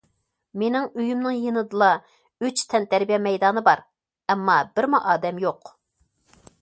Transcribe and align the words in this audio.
مېنىڭ 0.59 0.85
ئۆيۈمنىڭ 1.01 1.35
يېنىدىلا 1.39 1.89
ئۈچ 2.47 2.63
تەنتەربىيە 2.73 3.19
مەيدانى 3.27 3.63
بار، 3.69 3.85
ئەمما 4.35 4.57
بىرمۇ 4.79 5.03
ئادەم 5.13 5.43
يوق. 5.45 5.71